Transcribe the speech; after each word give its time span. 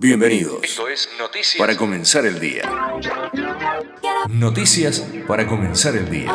Bienvenidos. 0.00 0.60
Esto 0.62 0.86
es 0.86 1.08
Noticias 1.18 1.58
para 1.58 1.76
comenzar 1.76 2.24
el 2.24 2.38
día. 2.38 2.62
Noticias 4.28 5.04
para 5.26 5.44
comenzar 5.44 5.96
el 5.96 6.08
día. 6.08 6.32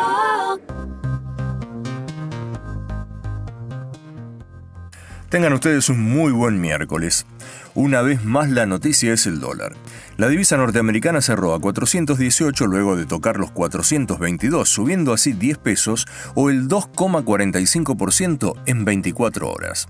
Tengan 5.30 5.54
ustedes 5.54 5.88
un 5.88 6.02
muy 6.02 6.34
buen 6.34 6.60
miércoles. 6.60 7.26
Una 7.74 8.02
vez 8.02 8.26
más 8.26 8.50
la 8.50 8.66
noticia 8.66 9.14
es 9.14 9.26
el 9.28 9.40
dólar. 9.40 9.74
La 10.18 10.28
divisa 10.28 10.58
norteamericana 10.58 11.22
cerró 11.22 11.54
a 11.54 11.62
418 11.62 12.68
luego 12.68 12.98
de 12.98 13.06
tocar 13.06 13.38
los 13.38 13.52
422, 13.52 14.68
subiendo 14.68 15.14
así 15.14 15.32
10 15.32 15.58
pesos 15.60 16.06
o 16.36 16.50
el 16.50 16.68
2,45% 16.68 18.62
en 18.66 18.84
24 18.84 19.50
horas. 19.50 19.88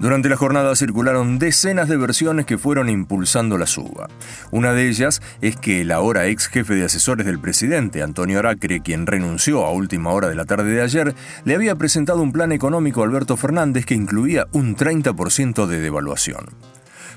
Durante 0.00 0.28
la 0.28 0.36
jornada 0.36 0.74
circularon 0.74 1.38
decenas 1.38 1.88
de 1.88 1.96
versiones 1.96 2.46
que 2.46 2.58
fueron 2.58 2.88
impulsando 2.88 3.56
la 3.56 3.66
suba. 3.66 4.08
Una 4.50 4.72
de 4.72 4.88
ellas 4.88 5.22
es 5.40 5.56
que 5.56 5.82
el 5.82 5.92
ahora 5.92 6.26
ex 6.26 6.48
jefe 6.48 6.74
de 6.74 6.84
asesores 6.84 7.24
del 7.24 7.38
presidente, 7.38 8.02
Antonio 8.02 8.38
Aracre, 8.40 8.80
quien 8.80 9.06
renunció 9.06 9.64
a 9.64 9.70
última 9.70 10.10
hora 10.10 10.28
de 10.28 10.34
la 10.34 10.44
tarde 10.44 10.72
de 10.72 10.82
ayer, 10.82 11.14
le 11.44 11.54
había 11.54 11.76
presentado 11.76 12.20
un 12.20 12.32
plan 12.32 12.52
económico 12.52 13.02
a 13.02 13.06
Alberto 13.06 13.36
Fernández 13.36 13.86
que 13.86 13.94
incluía 13.94 14.46
un 14.52 14.76
30% 14.76 15.66
de 15.66 15.80
devaluación. 15.80 16.46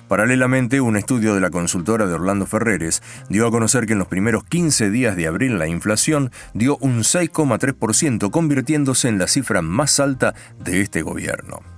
Paralelamente, 0.07 0.81
un 0.81 0.97
estudio 0.97 1.33
de 1.33 1.41
la 1.41 1.49
consultora 1.49 2.05
de 2.05 2.13
Orlando 2.13 2.45
Ferreres 2.45 3.01
dio 3.29 3.47
a 3.47 3.51
conocer 3.51 3.87
que 3.87 3.93
en 3.93 3.99
los 3.99 4.07
primeros 4.07 4.43
15 4.43 4.91
días 4.91 5.15
de 5.15 5.25
abril 5.25 5.57
la 5.57 5.67
inflación 5.67 6.31
dio 6.53 6.77
un 6.77 6.99
6,3%, 6.99 8.29
convirtiéndose 8.29 9.07
en 9.07 9.17
la 9.17 9.27
cifra 9.27 9.63
más 9.63 9.99
alta 9.99 10.35
de 10.63 10.81
este 10.81 11.01
gobierno. 11.01 11.74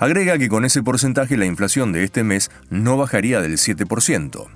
Agrega 0.00 0.38
que 0.38 0.48
con 0.48 0.64
ese 0.64 0.82
porcentaje 0.82 1.36
la 1.36 1.44
inflación 1.44 1.92
de 1.92 2.04
este 2.04 2.24
mes 2.24 2.50
no 2.70 2.96
bajaría 2.96 3.42
del 3.42 3.58
7%. 3.58 4.46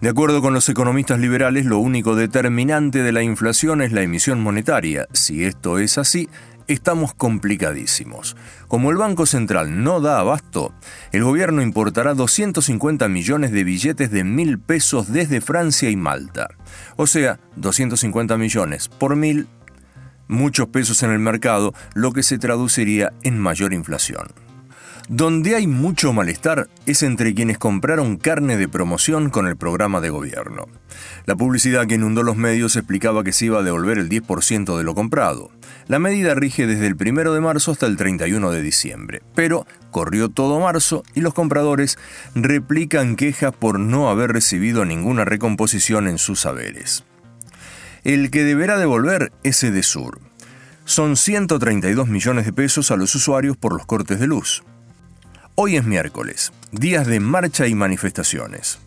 De 0.00 0.08
acuerdo 0.08 0.40
con 0.40 0.54
los 0.54 0.68
economistas 0.68 1.18
liberales, 1.18 1.66
lo 1.66 1.80
único 1.80 2.14
determinante 2.14 3.02
de 3.02 3.10
la 3.10 3.24
inflación 3.24 3.82
es 3.82 3.90
la 3.90 4.02
emisión 4.02 4.40
monetaria. 4.40 5.08
Si 5.12 5.44
esto 5.44 5.80
es 5.80 5.98
así, 5.98 6.28
estamos 6.68 7.14
complicadísimos. 7.14 8.36
Como 8.68 8.92
el 8.92 8.96
Banco 8.96 9.26
Central 9.26 9.82
no 9.82 10.00
da 10.00 10.20
abasto, 10.20 10.72
el 11.10 11.24
gobierno 11.24 11.62
importará 11.62 12.14
250 12.14 13.08
millones 13.08 13.50
de 13.50 13.64
billetes 13.64 14.12
de 14.12 14.22
mil 14.22 14.60
pesos 14.60 15.12
desde 15.12 15.40
Francia 15.40 15.90
y 15.90 15.96
Malta. 15.96 16.46
O 16.94 17.08
sea, 17.08 17.40
250 17.56 18.38
millones 18.38 18.88
por 18.88 19.16
mil, 19.16 19.48
muchos 20.28 20.68
pesos 20.68 21.02
en 21.02 21.10
el 21.10 21.18
mercado, 21.18 21.74
lo 21.94 22.12
que 22.12 22.22
se 22.22 22.38
traduciría 22.38 23.12
en 23.24 23.36
mayor 23.36 23.72
inflación. 23.72 24.45
Donde 25.08 25.54
hay 25.54 25.68
mucho 25.68 26.12
malestar 26.12 26.68
es 26.84 27.04
entre 27.04 27.32
quienes 27.32 27.58
compraron 27.58 28.16
carne 28.16 28.56
de 28.56 28.68
promoción 28.68 29.30
con 29.30 29.46
el 29.46 29.56
programa 29.56 30.00
de 30.00 30.10
gobierno. 30.10 30.66
La 31.26 31.36
publicidad 31.36 31.86
que 31.86 31.94
inundó 31.94 32.24
los 32.24 32.36
medios 32.36 32.74
explicaba 32.74 33.22
que 33.22 33.32
se 33.32 33.46
iba 33.46 33.60
a 33.60 33.62
devolver 33.62 33.98
el 33.98 34.08
10% 34.08 34.76
de 34.76 34.82
lo 34.82 34.96
comprado. 34.96 35.52
La 35.86 36.00
medida 36.00 36.34
rige 36.34 36.66
desde 36.66 36.88
el 36.88 36.96
1 37.00 37.32
de 37.32 37.40
marzo 37.40 37.70
hasta 37.70 37.86
el 37.86 37.96
31 37.96 38.50
de 38.50 38.62
diciembre, 38.62 39.22
pero 39.36 39.64
corrió 39.92 40.28
todo 40.28 40.58
marzo 40.58 41.04
y 41.14 41.20
los 41.20 41.34
compradores 41.34 41.98
replican 42.34 43.14
quejas 43.14 43.54
por 43.54 43.78
no 43.78 44.10
haber 44.10 44.32
recibido 44.32 44.84
ninguna 44.84 45.24
recomposición 45.24 46.08
en 46.08 46.18
sus 46.18 46.40
saberes. 46.40 47.04
El 48.02 48.32
que 48.32 48.42
deberá 48.42 48.76
devolver 48.76 49.32
es 49.44 49.62
Edesur. 49.62 50.18
Son 50.84 51.16
132 51.16 52.08
millones 52.08 52.44
de 52.44 52.52
pesos 52.52 52.90
a 52.90 52.96
los 52.96 53.14
usuarios 53.14 53.56
por 53.56 53.72
los 53.72 53.86
cortes 53.86 54.18
de 54.18 54.26
luz. 54.26 54.64
Hoy 55.58 55.76
es 55.76 55.86
miércoles, 55.86 56.52
días 56.70 57.06
de 57.06 57.18
marcha 57.18 57.66
y 57.66 57.74
manifestaciones. 57.74 58.78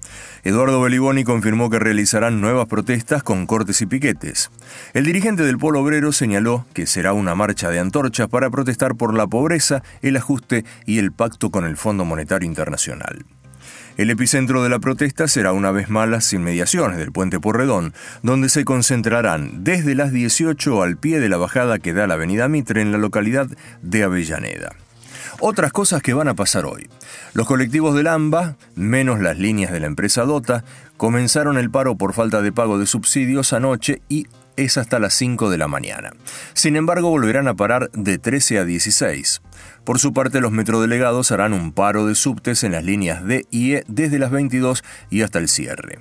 Eduardo 0.43 0.79
Beliboni 0.79 1.23
confirmó 1.23 1.71
que 1.71 1.79
realizarán 1.79 2.41
nuevas 2.41 2.67
protestas 2.67 3.23
con 3.23 3.47
cortes 3.47 3.81
y 3.81 3.87
piquetes. 3.87 4.51
El 4.93 5.05
dirigente 5.05 5.41
del 5.41 5.57
Polo 5.57 5.81
Obrero 5.81 6.11
señaló 6.11 6.67
que 6.75 6.85
será 6.85 7.13
una 7.13 7.33
marcha 7.33 7.71
de 7.71 7.79
antorchas 7.79 8.27
para 8.27 8.51
protestar 8.51 8.93
por 8.93 9.15
la 9.15 9.25
pobreza, 9.25 9.81
el 10.03 10.15
ajuste 10.15 10.63
y 10.85 10.99
el 10.99 11.11
pacto 11.11 11.49
con 11.49 11.65
el 11.65 11.75
Fondo 11.75 12.05
Monetario 12.05 12.47
Internacional. 12.47 13.25
El 13.97 14.11
epicentro 14.11 14.61
de 14.61 14.69
la 14.69 14.77
protesta 14.77 15.27
será 15.27 15.53
una 15.53 15.71
vez 15.71 15.89
más 15.89 16.07
las 16.07 16.31
inmediaciones 16.33 16.99
del 16.99 17.11
puente 17.11 17.39
Porredón, 17.39 17.95
donde 18.21 18.47
se 18.47 18.63
concentrarán 18.63 19.63
desde 19.63 19.95
las 19.95 20.11
18 20.11 20.83
al 20.83 20.97
pie 20.97 21.19
de 21.19 21.29
la 21.29 21.37
bajada 21.37 21.79
que 21.79 21.93
da 21.93 22.05
la 22.05 22.13
avenida 22.13 22.47
Mitre 22.47 22.83
en 22.83 22.91
la 22.91 22.99
localidad 22.99 23.47
de 23.81 24.03
Avellaneda. 24.03 24.75
Otras 25.41 25.71
cosas 25.71 26.01
que 26.01 26.13
van 26.13 26.27
a 26.27 26.35
pasar 26.35 26.65
hoy. 26.65 26.89
Los 27.33 27.47
colectivos 27.47 27.95
del 27.95 28.07
AMBA, 28.07 28.57
menos 28.75 29.21
las 29.21 29.37
líneas 29.37 29.71
de 29.71 29.79
la 29.79 29.87
empresa 29.87 30.23
Dota, 30.23 30.65
comenzaron 30.97 31.57
el 31.57 31.71
paro 31.71 31.95
por 31.95 32.13
falta 32.13 32.41
de 32.41 32.51
pago 32.51 32.77
de 32.77 32.85
subsidios 32.85 33.53
anoche 33.53 34.01
y 34.09 34.27
es 34.57 34.77
hasta 34.77 34.99
las 34.99 35.13
5 35.13 35.49
de 35.49 35.57
la 35.57 35.69
mañana. 35.69 36.11
Sin 36.53 36.75
embargo, 36.75 37.09
volverán 37.09 37.47
a 37.47 37.55
parar 37.55 37.89
de 37.91 38.17
13 38.17 38.59
a 38.59 38.65
16. 38.65 39.41
Por 39.85 39.99
su 39.99 40.11
parte, 40.11 40.41
los 40.41 40.51
metrodelegados 40.51 41.31
harán 41.31 41.53
un 41.53 41.71
paro 41.71 42.05
de 42.05 42.15
subtes 42.15 42.65
en 42.65 42.73
las 42.73 42.83
líneas 42.83 43.23
D 43.23 43.45
y 43.49 43.75
E 43.75 43.85
desde 43.87 44.19
las 44.19 44.31
22 44.31 44.83
y 45.09 45.21
hasta 45.21 45.39
el 45.39 45.47
cierre. 45.47 45.99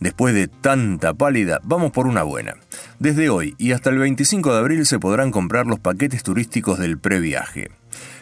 Después 0.00 0.34
de 0.34 0.48
tanta 0.48 1.14
pálida, 1.14 1.60
vamos 1.62 1.92
por 1.92 2.08
una 2.08 2.24
buena. 2.24 2.54
Desde 2.98 3.30
hoy 3.30 3.54
y 3.58 3.70
hasta 3.70 3.90
el 3.90 3.98
25 3.98 4.52
de 4.52 4.58
abril 4.58 4.86
se 4.86 4.98
podrán 4.98 5.30
comprar 5.30 5.66
los 5.66 5.78
paquetes 5.78 6.24
turísticos 6.24 6.80
del 6.80 6.98
previaje. 6.98 7.70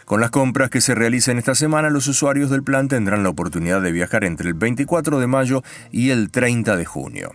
Con 0.07 0.21
las 0.21 0.31
compras 0.31 0.69
que 0.69 0.79
se 0.79 0.95
realicen 0.95 1.37
esta 1.37 1.53
semana, 1.53 1.89
los 1.89 2.07
usuarios 2.07 2.49
del 2.49 2.63
plan 2.63 2.87
tendrán 2.87 3.23
la 3.23 3.29
oportunidad 3.29 3.81
de 3.81 3.91
viajar 3.91 4.23
entre 4.23 4.47
el 4.47 4.53
24 4.53 5.19
de 5.19 5.27
mayo 5.27 5.63
y 5.91 6.11
el 6.11 6.31
30 6.31 6.77
de 6.77 6.85
junio. 6.85 7.31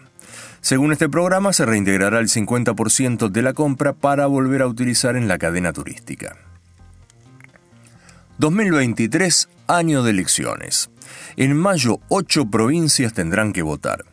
Según 0.63 0.91
este 0.91 1.11
programa, 1.11 1.53
se 1.53 1.67
reintegrará 1.67 2.19
el 2.19 2.29
50% 2.29 3.29
de 3.29 3.43
la 3.43 3.53
compra 3.53 3.93
para 3.93 4.25
volver 4.25 4.63
a 4.63 4.69
utilizar 4.69 5.17
en 5.17 5.29
la 5.29 5.37
cadena 5.37 5.75
turística. 5.75 6.39
2023, 8.39 9.51
año 9.67 10.03
de 10.03 10.13
elecciones. 10.13 10.89
En 11.37 11.55
mayo, 11.55 12.01
ocho 12.09 12.47
provincias 12.47 13.13
tendrán 13.13 13.53
que 13.53 13.61
votar. 13.61 14.12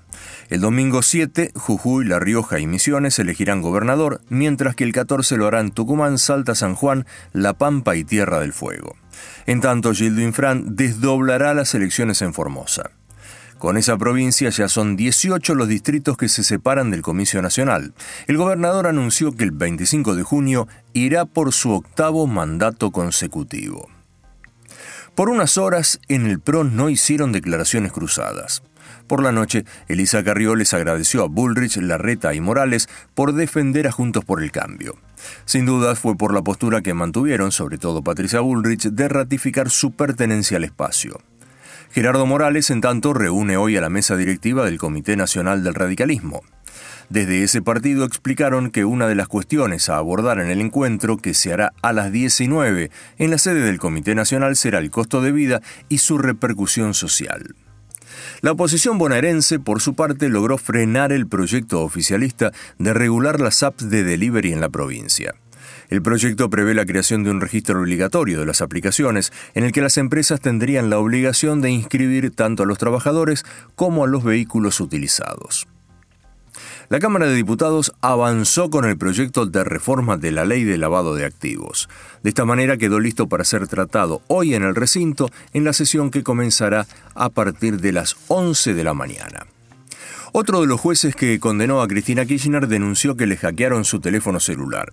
El 0.50 0.62
domingo 0.62 1.02
7, 1.02 1.52
Jujuy, 1.56 2.06
La 2.06 2.19
Rioja 2.19 2.59
y 2.59 2.68
Misiones 2.68 3.19
elegirán 3.19 3.62
gobernador, 3.62 4.22
mientras 4.30 4.75
que 4.75 4.84
el 4.84 4.94
14 4.94 5.38
lo 5.38 5.47
harán 5.47 5.72
Tucumán, 5.72 6.18
Salta, 6.18 6.56
San 6.56 6.75
Juan, 6.75 7.06
La 7.34 7.53
Pampa 7.53 7.96
y 7.96 8.03
Tierra 8.03 8.40
del 8.40 8.53
Fuego. 8.53 8.96
En 9.46 9.62
tanto, 9.62 9.94
Gildo 9.94 10.22
Infran 10.22 10.75
desdoblará 10.75 11.53
las 11.53 11.75
elecciones 11.75 12.22
en 12.22 12.34
Formosa. 12.34 12.91
Con 13.59 13.75
esa 13.75 13.97
provincia 13.97 14.50
ya 14.50 14.69
son 14.69 14.96
18 14.96 15.53
los 15.53 15.68
distritos 15.68 16.16
que 16.16 16.30
se 16.30 16.44
separan 16.44 16.91
del 16.91 17.01
Comicio 17.01 17.41
Nacional. 17.41 17.94
El 18.25 18.38
gobernador 18.38 18.88
anunció 18.88 19.34
que 19.34 19.44
el 19.44 19.51
25 19.51 20.16
de 20.16 20.24
junio 20.24 20.69
irá 20.94 21.25
por 21.25 21.51
su 21.51 21.72
octavo 21.74 22.25
mandato 22.25 22.91
consecutivo. 22.91 23.90
Por 25.13 25.30
unas 25.30 25.57
horas, 25.57 26.00
en 26.07 26.25
el 26.25 26.40
PRO 26.40 26.63
no 26.63 26.90
hicieron 26.90 27.34
declaraciones 27.34 27.91
cruzadas. 27.91 28.63
Por 29.09 29.24
la 29.24 29.31
noche, 29.31 29.66
Elisa 29.88 30.24
Carrió 30.24 30.56
les 30.56 30.75
agradeció 30.75 31.24
a 31.24 31.28
Bullrich, 31.28 31.78
Larreta 31.78 32.36
y 32.36 32.42
Morales 32.42 32.88
por 33.16 33.34
defender 33.34 33.88
a 33.88 33.92
Juntos 33.92 34.24
por 34.24 34.44
el 34.44 34.52
Cambio. 34.52 34.97
Sin 35.46 35.66
dudas 35.66 35.97
fue 35.97 36.16
por 36.16 36.31
la 36.31 36.44
postura 36.44 36.81
que 36.81 36.94
mantuvieron, 36.94 37.52
sobre 37.52 37.80
todo 37.80 38.03
Patricia 38.03 38.42
Bullrich, 38.42 38.84
de 38.84 39.08
ratificar 39.08 39.72
su 39.72 39.94
pertenencia 39.94 40.58
al 40.58 40.64
espacio. 40.64 41.19
Gerardo 41.90 42.28
Morales, 42.28 42.69
en 42.69 42.81
tanto, 42.81 43.16
reúne 43.16 43.58
hoy 43.58 43.75
a 43.78 43.81
la 43.81 43.90
mesa 43.90 44.16
directiva 44.16 44.64
del 44.64 44.78
Comité 44.78 45.16
Nacional 45.16 45.64
del 45.64 45.74
Radicalismo. 45.74 46.44
Desde 47.09 47.42
ese 47.42 47.64
partido 47.64 48.06
explicaron 48.06 48.69
que 48.69 48.86
una 48.86 49.08
de 49.08 49.16
las 49.16 49.28
cuestiones 49.28 49.90
a 49.90 49.98
abordar 49.98 50.38
en 50.38 50.52
el 50.52 50.62
encuentro, 50.62 51.18
que 51.18 51.34
se 51.34 51.52
hará 51.52 51.74
a 51.81 51.94
las 51.94 52.12
19 52.12 52.92
en 53.18 53.31
la 53.31 53.40
sede 53.40 53.62
del 53.62 53.80
Comité 53.80 54.14
Nacional, 54.14 54.56
será 54.56 54.78
el 54.78 54.92
costo 54.92 55.19
de 55.24 55.31
vida 55.31 55.62
y 55.90 55.98
su 55.98 56.19
repercusión 56.19 56.94
social. 56.94 57.56
La 58.41 58.52
oposición 58.52 58.98
bonaerense, 58.98 59.60
por 59.60 59.81
su 59.81 59.95
parte, 59.95 60.30
logró 60.30 60.57
frenar 60.57 61.12
el 61.12 61.27
proyecto 61.27 61.81
oficialista 61.81 62.51
de 62.77 62.94
regular 62.94 63.39
las 63.39 63.63
apps 63.63 63.89
de 63.89 64.04
delivery 64.04 64.54
en 64.54 64.62
la 64.62 64.69
provincia. 64.69 65.36
El 65.89 66.04
proyecto 66.04 66.50
prevé 66.50 66.75
la 66.75 66.86
creación 66.86 67.24
de 67.24 67.31
un 67.31 67.42
registro 67.42 67.80
obligatorio 67.80 68.39
de 68.39 68.45
las 68.45 68.62
aplicaciones 68.62 69.33
en 69.56 69.63
el 69.63 69.71
que 69.71 69.81
las 69.81 69.98
empresas 69.98 70.39
tendrían 70.39 70.89
la 70.89 71.00
obligación 71.00 71.62
de 71.62 71.71
inscribir 71.71 72.30
tanto 72.31 72.63
a 72.63 72.66
los 72.68 72.77
trabajadores 72.77 73.44
como 73.75 74.04
a 74.04 74.07
los 74.07 74.24
vehículos 74.24 74.80
utilizados. 74.80 75.68
La 76.89 77.00
Cámara 77.00 77.27
de 77.27 77.36
Diputados 77.36 77.94
avanzó 78.01 78.71
con 78.71 78.83
el 78.83 78.97
proyecto 78.97 79.45
de 79.45 79.63
reforma 79.63 80.18
de 80.18 80.31
la 80.31 80.44
ley 80.44 80.63
de 80.63 80.80
lavado 80.80 81.13
de 81.13 81.24
activos. 81.24 81.88
De 82.24 82.30
esta 82.30 82.45
manera 82.45 82.77
quedó 82.77 83.00
listo 83.00 83.27
para 83.27 83.44
ser 83.44 83.68
tratado 83.68 84.24
hoy 84.25 84.56
en 84.56 84.63
el 84.63 84.74
recinto 84.74 85.30
en 85.53 85.65
la 85.65 85.74
sesión 85.74 86.09
que 86.09 86.24
comenzará 86.24 86.88
a 87.13 87.30
partir 87.30 87.80
de 87.80 87.91
las 87.91 88.15
11 88.27 88.74
de 88.74 88.83
la 88.83 88.95
mañana. 88.95 89.45
Otro 90.31 90.62
de 90.62 90.68
los 90.68 90.80
jueces 90.80 91.15
que 91.15 91.39
condenó 91.39 91.83
a 91.83 91.88
Cristina 91.88 92.25
Kirchner 92.25 92.68
denunció 92.68 93.15
que 93.15 93.27
le 93.27 93.38
hackearon 93.38 93.85
su 93.85 94.00
teléfono 94.00 94.39
celular. 94.39 94.92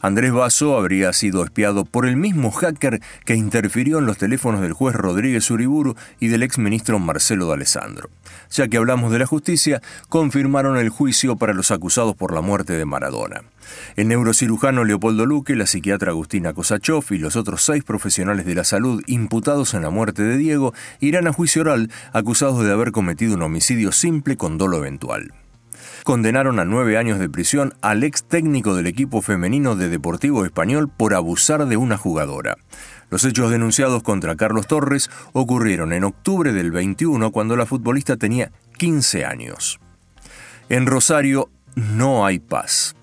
Andrés 0.00 0.32
Basso 0.32 0.76
habría 0.76 1.12
sido 1.12 1.44
espiado 1.44 1.84
por 1.84 2.06
el 2.06 2.16
mismo 2.16 2.50
hacker 2.50 3.00
que 3.24 3.34
interfirió 3.34 3.98
en 3.98 4.06
los 4.06 4.18
teléfonos 4.18 4.60
del 4.60 4.72
juez 4.72 4.94
Rodríguez 4.94 5.50
Uriburu 5.50 5.96
y 6.20 6.28
del 6.28 6.42
exministro 6.42 6.98
Marcelo 6.98 7.46
de 7.46 7.54
Alessandro. 7.54 8.10
Ya 8.50 8.68
que 8.68 8.76
hablamos 8.76 9.12
de 9.12 9.18
la 9.18 9.26
justicia, 9.26 9.82
confirmaron 10.08 10.76
el 10.78 10.88
juicio 10.88 11.36
para 11.36 11.52
los 11.52 11.70
acusados 11.70 12.16
por 12.16 12.32
la 12.32 12.40
muerte 12.40 12.74
de 12.74 12.84
Maradona. 12.84 13.42
El 13.96 14.08
neurocirujano 14.08 14.84
Leopoldo 14.84 15.26
Luque, 15.26 15.56
la 15.56 15.66
psiquiatra 15.66 16.12
Agustina 16.12 16.52
Kosachov 16.54 17.04
y 17.10 17.18
los 17.18 17.36
otros 17.36 17.62
seis 17.62 17.84
profesionales 17.84 18.46
de 18.46 18.54
la 18.54 18.64
salud 18.64 19.02
imputados 19.06 19.74
en 19.74 19.82
la 19.82 19.90
muerte 19.90 20.22
de 20.22 20.36
Diego 20.36 20.72
irán 21.00 21.26
a 21.26 21.32
juicio 21.32 21.62
oral 21.62 21.90
acusados 22.12 22.64
de 22.64 22.72
haber 22.72 22.92
cometido 22.92 23.34
un 23.34 23.42
homicidio 23.42 23.92
simple 23.92 24.36
con 24.36 24.58
dolo 24.58 24.78
eventual 24.78 25.32
condenaron 26.08 26.58
a 26.58 26.64
nueve 26.64 26.96
años 26.96 27.18
de 27.18 27.28
prisión 27.28 27.74
al 27.82 28.02
ex 28.02 28.24
técnico 28.24 28.74
del 28.74 28.86
equipo 28.86 29.20
femenino 29.20 29.76
de 29.76 29.90
Deportivo 29.90 30.46
Español 30.46 30.88
por 30.88 31.12
abusar 31.12 31.66
de 31.66 31.76
una 31.76 31.98
jugadora. 31.98 32.56
Los 33.10 33.26
hechos 33.26 33.50
denunciados 33.50 34.02
contra 34.02 34.34
Carlos 34.34 34.66
Torres 34.66 35.10
ocurrieron 35.34 35.92
en 35.92 36.04
octubre 36.04 36.54
del 36.54 36.70
21 36.70 37.30
cuando 37.30 37.56
la 37.56 37.66
futbolista 37.66 38.16
tenía 38.16 38.52
15 38.78 39.26
años. 39.26 39.80
En 40.70 40.86
Rosario 40.86 41.50
no 41.74 42.24
hay 42.24 42.38
paz. 42.38 42.96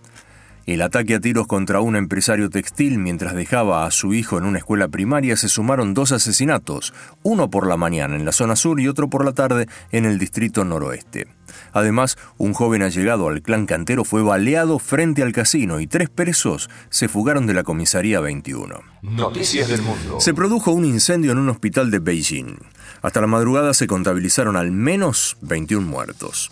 El 0.66 0.82
ataque 0.82 1.14
a 1.14 1.20
tiros 1.20 1.46
contra 1.46 1.80
un 1.80 1.96
empresario 1.96 2.50
textil 2.50 2.98
mientras 2.98 3.36
dejaba 3.36 3.86
a 3.86 3.92
su 3.92 4.16
hijo 4.16 4.40
en 4.40 4.46
una 4.46 4.58
escuela 4.58 4.88
primaria 4.88 5.38
se 5.38 5.48
sumaron 5.48 5.94
dos 5.94 6.12
asesinatos, 6.12 6.92
uno 7.22 7.52
por 7.52 7.68
la 7.68 7.78
mañana 7.78 8.16
en 8.16 8.26
la 8.26 8.32
zona 8.32 8.56
sur 8.56 8.80
y 8.80 8.88
otro 8.88 9.08
por 9.08 9.24
la 9.24 9.34
tarde 9.34 9.68
en 9.92 10.06
el 10.06 10.18
distrito 10.18 10.66
noroeste. 10.66 11.28
Además, 11.72 12.18
un 12.38 12.54
joven 12.54 12.82
allegado 12.82 13.28
al 13.28 13.44
clan 13.44 13.68
cantero 13.68 14.04
fue 14.06 14.24
baleado 14.24 14.80
frente 14.80 15.22
al 15.22 15.34
casino 15.34 15.80
y 15.80 15.86
tres 15.86 16.10
presos 16.10 16.68
se 16.90 17.08
fugaron 17.08 17.46
de 17.46 17.54
la 17.54 17.64
comisaría 17.64 18.20
21. 18.20 18.80
Noticias 19.04 19.70
del 19.70 19.84
mundo. 19.84 20.20
Se 20.20 20.34
produjo 20.34 20.72
un 20.72 20.86
incendio 20.86 21.32
en 21.32 21.38
un 21.38 21.50
hospital 21.50 21.92
de 21.92 22.00
Beijing. 22.00 22.58
Hasta 23.04 23.22
la 23.22 23.28
madrugada 23.28 23.76
se 23.76 23.86
contabilizaron 23.86 24.56
al 24.56 24.72
menos 24.72 25.38
21 25.42 25.86
muertos. 25.86 26.50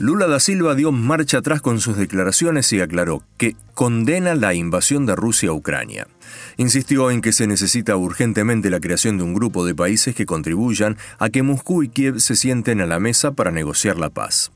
Lula 0.00 0.26
da 0.26 0.40
Silva 0.40 0.74
dio 0.74 0.90
marcha 0.90 1.38
atrás 1.38 1.60
con 1.60 1.78
sus 1.78 1.96
declaraciones 1.96 2.72
y 2.72 2.80
aclaró 2.80 3.22
que 3.38 3.54
condena 3.74 4.34
la 4.34 4.52
invasión 4.52 5.06
de 5.06 5.14
Rusia 5.14 5.50
a 5.50 5.52
Ucrania. 5.52 6.08
Insistió 6.56 7.12
en 7.12 7.20
que 7.20 7.30
se 7.30 7.46
necesita 7.46 7.96
urgentemente 7.96 8.70
la 8.70 8.80
creación 8.80 9.18
de 9.18 9.22
un 9.22 9.34
grupo 9.34 9.64
de 9.64 9.76
países 9.76 10.16
que 10.16 10.26
contribuyan 10.26 10.96
a 11.20 11.30
que 11.30 11.44
Moscú 11.44 11.84
y 11.84 11.88
Kiev 11.90 12.18
se 12.18 12.34
sienten 12.34 12.80
a 12.80 12.86
la 12.86 12.98
mesa 12.98 13.34
para 13.34 13.52
negociar 13.52 13.96
la 13.96 14.10
paz. 14.10 14.50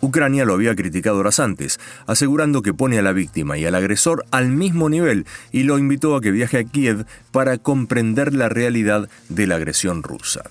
Ucrania 0.00 0.46
lo 0.46 0.54
había 0.54 0.74
criticado 0.74 1.18
horas 1.18 1.38
antes, 1.38 1.78
asegurando 2.06 2.62
que 2.62 2.72
pone 2.72 2.98
a 2.98 3.02
la 3.02 3.12
víctima 3.12 3.58
y 3.58 3.66
al 3.66 3.74
agresor 3.74 4.24
al 4.30 4.48
mismo 4.48 4.88
nivel 4.88 5.26
y 5.52 5.64
lo 5.64 5.76
invitó 5.76 6.16
a 6.16 6.22
que 6.22 6.30
viaje 6.30 6.58
a 6.58 6.64
Kiev 6.64 7.04
para 7.30 7.58
comprender 7.58 8.32
la 8.32 8.48
realidad 8.48 9.10
de 9.28 9.46
la 9.46 9.56
agresión 9.56 10.02
rusa. 10.02 10.44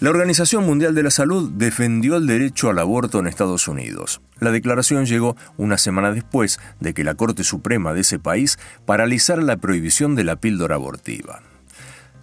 La 0.00 0.10
Organización 0.10 0.66
Mundial 0.66 0.94
de 0.94 1.04
la 1.04 1.10
Salud 1.10 1.52
defendió 1.52 2.16
el 2.16 2.26
derecho 2.26 2.68
al 2.68 2.80
aborto 2.80 3.20
en 3.20 3.28
Estados 3.28 3.68
Unidos. 3.68 4.20
La 4.40 4.50
declaración 4.50 5.06
llegó 5.06 5.36
una 5.56 5.78
semana 5.78 6.10
después 6.10 6.58
de 6.80 6.92
que 6.94 7.04
la 7.04 7.14
Corte 7.14 7.44
Suprema 7.44 7.94
de 7.94 8.00
ese 8.00 8.18
país 8.18 8.58
paralizara 8.86 9.40
la 9.40 9.56
prohibición 9.56 10.16
de 10.16 10.24
la 10.24 10.36
píldora 10.36 10.74
abortiva. 10.74 11.42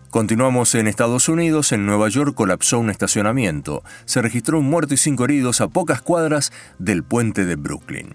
Continuamos 0.10 0.76
en 0.76 0.88
Estados 0.88 1.30
Unidos. 1.30 1.72
En 1.72 1.86
Nueva 1.86 2.10
York 2.10 2.36
colapsó 2.36 2.78
un 2.78 2.90
estacionamiento. 2.90 3.84
Se 4.04 4.22
registró 4.22 4.60
un 4.60 4.70
muerto 4.70 4.94
y 4.94 4.98
cinco 4.98 5.24
heridos 5.24 5.62
a 5.62 5.70
pocas 5.70 6.02
cuadras 6.02 6.52
del 6.78 7.04
puente 7.04 7.46
de 7.46 7.56
Brooklyn. 7.56 8.14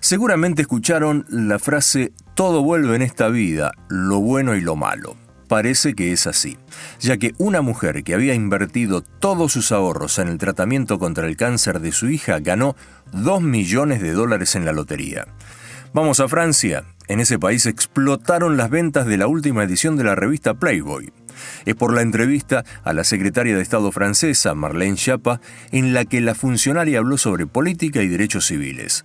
Seguramente 0.00 0.60
escucharon 0.60 1.24
la 1.30 1.58
frase 1.58 2.12
todo 2.34 2.62
vuelve 2.62 2.94
en 2.94 3.02
esta 3.02 3.28
vida, 3.28 3.72
lo 3.88 4.20
bueno 4.20 4.54
y 4.54 4.60
lo 4.60 4.76
malo 4.76 5.16
parece 5.52 5.92
que 5.92 6.12
es 6.12 6.26
así, 6.26 6.56
ya 6.98 7.18
que 7.18 7.34
una 7.36 7.60
mujer 7.60 8.04
que 8.04 8.14
había 8.14 8.32
invertido 8.32 9.02
todos 9.02 9.52
sus 9.52 9.70
ahorros 9.70 10.18
en 10.18 10.28
el 10.28 10.38
tratamiento 10.38 10.98
contra 10.98 11.26
el 11.26 11.36
cáncer 11.36 11.80
de 11.80 11.92
su 11.92 12.08
hija 12.08 12.38
ganó 12.40 12.74
2 13.12 13.42
millones 13.42 14.00
de 14.00 14.12
dólares 14.12 14.56
en 14.56 14.64
la 14.64 14.72
lotería. 14.72 15.26
Vamos 15.92 16.20
a 16.20 16.28
Francia. 16.28 16.84
En 17.06 17.20
ese 17.20 17.38
país 17.38 17.66
explotaron 17.66 18.56
las 18.56 18.70
ventas 18.70 19.04
de 19.04 19.18
la 19.18 19.26
última 19.26 19.62
edición 19.62 19.98
de 19.98 20.04
la 20.04 20.14
revista 20.14 20.54
Playboy. 20.54 21.12
Es 21.66 21.74
por 21.74 21.92
la 21.92 22.00
entrevista 22.00 22.64
a 22.82 22.94
la 22.94 23.04
secretaria 23.04 23.54
de 23.54 23.60
Estado 23.60 23.92
francesa, 23.92 24.54
Marlène 24.54 24.96
Schiappa, 24.96 25.42
en 25.70 25.92
la 25.92 26.06
que 26.06 26.22
la 26.22 26.34
funcionaria 26.34 26.98
habló 26.98 27.18
sobre 27.18 27.46
política 27.46 28.00
y 28.00 28.08
derechos 28.08 28.46
civiles. 28.46 29.04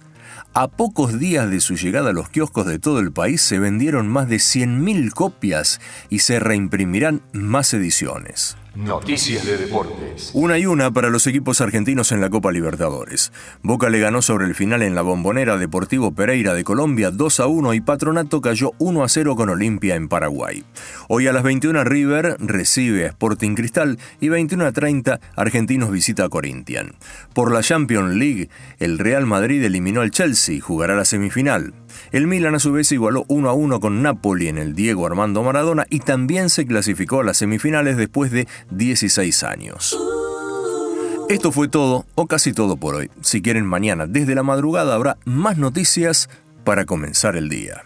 A 0.53 0.68
pocos 0.68 1.19
días 1.19 1.50
de 1.50 1.59
su 1.59 1.75
llegada 1.75 2.09
a 2.09 2.13
los 2.13 2.29
kioscos 2.29 2.65
de 2.65 2.79
todo 2.79 3.00
el 3.00 3.12
país 3.12 3.41
se 3.41 3.59
vendieron 3.59 4.07
más 4.07 4.27
de 4.27 4.38
100.000 4.38 5.12
copias 5.12 5.79
y 6.09 6.19
se 6.19 6.39
reimprimirán 6.39 7.21
más 7.33 7.74
ediciones. 7.74 8.57
Noticias 8.77 9.44
de 9.44 9.57
deportes. 9.57 10.29
Una 10.35 10.59
y 10.59 10.68
una 10.68 10.91
para 10.91 11.09
los 11.09 11.25
equipos 11.25 11.62
argentinos 11.62 12.12
en 12.12 12.21
la 12.21 12.29
Copa 12.29 12.51
Libertadores. 12.51 13.31
Boca 13.63 13.89
le 13.89 14.00
ganó 14.00 14.21
sobre 14.21 14.45
el 14.45 14.53
final 14.53 14.83
en 14.83 14.94
la 14.94 15.01
bombonera 15.01 15.57
Deportivo 15.57 16.12
Pereira 16.13 16.53
de 16.53 16.63
Colombia 16.63 17.09
2 17.09 17.39
a 17.39 17.47
1 17.47 17.74
y 17.74 17.81
Patronato 17.81 18.39
cayó 18.39 18.74
1 18.77 19.03
a 19.03 19.09
0 19.09 19.35
con 19.35 19.50
Olimpia 19.50 19.95
en 19.95 20.07
Paraguay. 20.07 20.63
Hoy 21.07 21.25
a 21.25 21.33
las 21.33 21.41
21 21.41 21.85
River 21.85 22.38
recibe 22.39 23.06
a 23.06 23.07
Sporting 23.07 23.56
Cristal 23.56 23.97
y 24.19 24.29
21 24.29 24.68
a 24.68 24.71
30 24.71 25.21
Argentinos 25.35 25.89
visita 25.89 26.25
a 26.25 26.29
Corinthians. 26.29 26.94
Por 27.33 27.51
la 27.51 27.63
Champions 27.63 28.13
League, 28.13 28.51
el 28.77 29.00
Real 29.00 29.25
Madrid 29.25 29.63
eliminó 29.63 30.01
al 30.01 30.12
Chelsea 30.12 30.53
y 30.53 30.59
jugará 30.59 30.95
la 30.95 31.06
semifinal. 31.06 31.74
El 32.12 32.28
Milan 32.28 32.56
a 32.56 32.60
su 32.60 32.72
vez 32.72 32.92
igualó 32.92 33.26
1 33.28 33.50
a 33.50 33.54
1 33.54 33.80
con 33.80 34.02
Napoli 34.02 34.48
en 34.48 34.58
el 34.58 34.74
Diego 34.74 35.06
Armando 35.06 35.44
Maradona 35.44 35.86
y 35.90 36.00
también 36.00 36.50
se 36.50 36.66
clasificó 36.66 37.22
a 37.22 37.24
las 37.24 37.38
semifinales 37.38 37.98
después 37.98 38.32
de 38.32 38.48
16 38.72 39.44
años. 39.44 39.98
Esto 41.30 41.52
fue 41.52 41.68
todo, 41.68 42.06
o 42.16 42.28
casi 42.28 42.54
todo 42.54 42.78
por 42.78 42.96
hoy. 42.96 43.12
Si 43.22 43.42
quieren 43.42 43.66
mañana 43.66 44.08
desde 44.08 44.34
la 44.34 44.44
madrugada 44.44 44.96
habrá 44.96 45.18
más 45.26 45.58
noticias 45.58 46.30
para 46.64 46.86
comenzar 46.86 47.36
el 47.36 47.50
día. 47.50 47.84